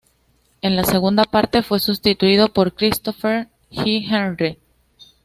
[0.63, 4.03] En la segunda parte, fue sustituido por Christopher G.
[4.09, 4.57] Henry.